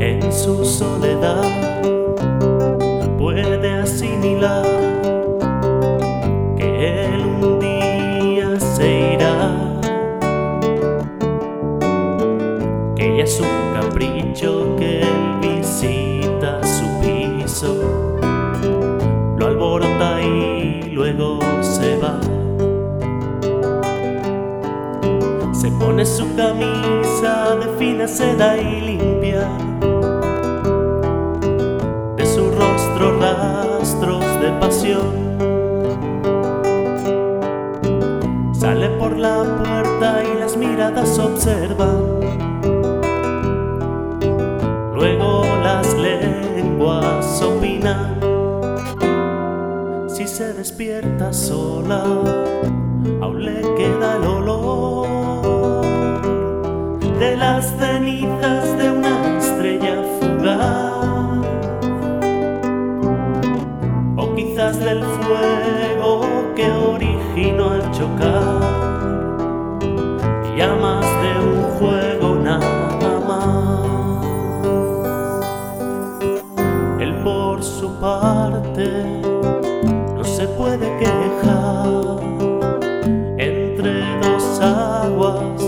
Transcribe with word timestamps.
en 0.00 0.32
su 0.32 0.64
soledad 0.64 1.44
puede 3.18 3.70
asimilar 3.70 4.64
que 6.56 7.04
él 7.04 7.20
un 7.20 7.60
día 7.60 8.58
se 8.58 9.14
irá, 9.14 9.78
que 12.96 13.18
ya 13.18 13.24
es 13.24 13.40
un 13.40 13.74
capricho 13.74 14.74
que 14.78 15.02
él 15.02 15.38
visita 15.42 16.60
su 16.64 16.86
piso, 17.02 17.76
lo 19.36 19.46
alborota 19.46 20.22
y 20.22 20.92
luego 20.92 21.40
se 21.60 21.98
va. 21.98 22.18
Se 25.52 25.70
pone 25.72 26.06
su 26.06 26.34
camisa 26.36 27.54
de 27.56 27.68
fina 27.78 28.08
seda 28.08 28.56
y 28.56 28.80
limpia 28.80 29.69
la 39.16 39.42
puerta 39.62 40.22
y 40.24 40.38
las 40.38 40.56
miradas 40.56 41.18
observan. 41.18 42.20
Luego 44.94 45.44
las 45.62 45.94
lenguas 45.94 47.42
opinan. 47.42 48.20
Si 50.08 50.26
se 50.26 50.52
despierta 50.52 51.32
sola, 51.32 52.02
aún 53.22 53.44
le 53.44 53.60
queda 53.76 54.16
el 54.16 54.24
olor 54.24 55.10
de 57.18 57.36
las 57.36 57.66
cenizas 57.78 58.78
de 58.78 58.90
una 58.90 59.38
estrella 59.38 60.02
fugaz. 60.18 60.90
O 64.16 64.34
quizás 64.34 64.78
del 64.78 65.02
Llamas 70.60 71.06
de 71.22 71.30
un 71.40 71.62
juego 71.78 72.34
nada 72.34 73.18
más. 73.26 73.80
Él 77.00 77.14
por 77.24 77.62
su 77.62 77.90
parte 77.98 78.86
no 80.14 80.22
se 80.22 80.46
puede 80.48 80.86
quejar. 80.98 82.20
Entre 83.38 84.04
dos 84.20 84.60
aguas 84.60 85.62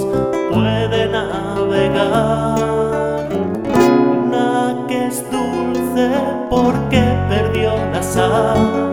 puede 0.53 1.09
navegar. 1.09 2.59
Una 4.27 4.77
que 4.89 5.07
es 5.07 5.25
dulce 5.31 6.11
porque 6.51 7.01
perdió 7.31 7.71
la 7.95 8.03
sal. 8.03 8.93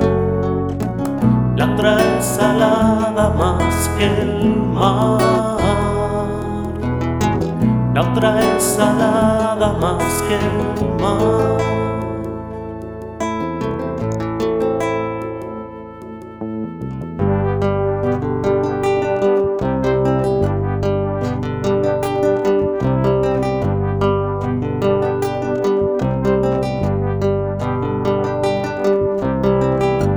La 1.58 1.66
otra 1.74 1.98
es 2.18 2.24
salada 2.24 3.32
más 3.38 3.90
que 3.98 4.06
el 4.06 4.56
mar. 4.74 5.39
La 8.00 8.10
otra 8.12 8.40
es 8.56 8.64
salada 8.64 9.74
más 9.74 10.22
que 10.22 10.36
el 10.36 10.80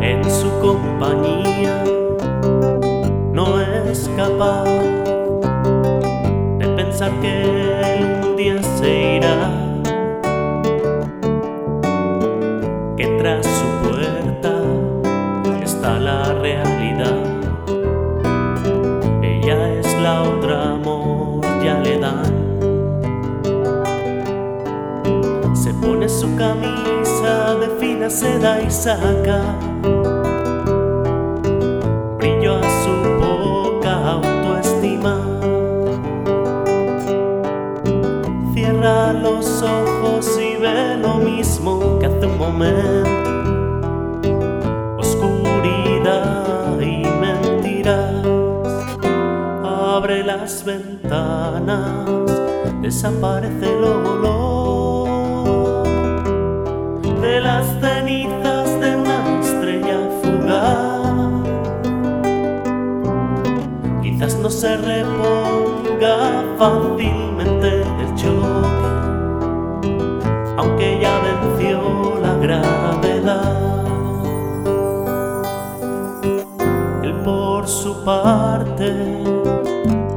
en 0.00 0.30
su 0.30 0.48
compañía 0.60 1.52
pensar 7.03 7.21
que 7.21 8.23
un 8.23 8.37
día 8.37 8.63
se 8.63 9.17
irá, 9.17 9.51
que 12.97 13.07
tras 13.19 13.45
su 13.45 13.89
puerta 13.89 14.53
está 15.63 15.99
la 15.99 16.33
realidad. 16.35 17.19
Ella 19.23 19.73
es 19.81 20.01
la 20.01 20.23
otra 20.23 20.75
amor, 20.75 21.41
ya 21.65 21.81
le 21.81 21.99
dan. 21.99 22.43
Se 25.55 25.75
pone 25.75 26.09
su 26.09 26.37
camisa 26.37 27.57
de 27.57 27.69
fina 27.81 28.11
seda 28.11 28.63
y 28.63 28.71
saca 28.71 29.43
Cierra 38.55 39.15
los 39.15 39.63
ojos 39.63 40.39
y 40.39 40.57
ve 40.57 40.99
lo 40.99 41.15
mismo 41.15 41.99
que 41.99 42.05
hace 42.07 42.27
un 42.27 42.37
momento. 42.37 43.09
Oscuridad 44.99 46.79
y 46.79 47.03
mentiras. 47.03 48.27
Abre 49.65 50.23
las 50.23 50.65
ventanas, 50.67 52.11
desaparece 52.83 53.75
el 53.75 53.85
olor 53.85 55.09
de 57.23 57.41
las 57.41 57.67
cenizas 57.81 58.81
de 58.81 58.97
una 58.97 59.41
estrella 59.41 59.99
fugaz. 60.21 61.47
Quizás 64.03 64.37
no 64.37 64.51
se 64.51 64.77
reponga 64.77 66.45
fácilmente 66.59 67.91
por 77.62 77.69
su 77.69 78.05
parte 78.05 78.93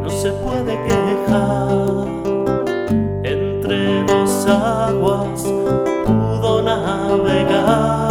no 0.01 0.09
se 0.09 0.31
puede 0.31 0.81
quejar. 0.87 2.07
Entre 3.23 4.03
dos 4.05 4.47
aguas 4.47 5.43
pudo 6.07 6.63
navegar. 6.63 8.01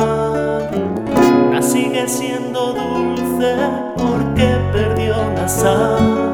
La 1.52 1.60
sigue 1.60 2.06
siendo 2.06 2.74
dulce 2.74 3.56
porque 3.96 4.56
perdió 4.72 5.16
la 5.34 5.48
sal. 5.48 6.32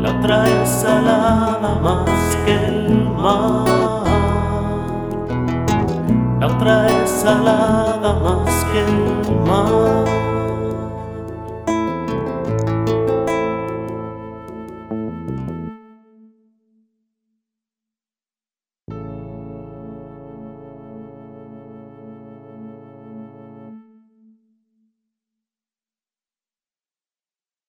La 0.00 0.18
otra 0.18 0.48
es 0.48 0.68
salada 0.68 1.78
más 1.80 2.36
que 2.44 2.54
el 2.66 3.08
mar. 3.10 3.68
La 6.40 6.46
otra 6.48 6.88
es 6.88 7.08
salada 7.08 8.14
más 8.14 8.66
que 8.72 8.80
el 8.80 9.46
mar. 9.46 10.25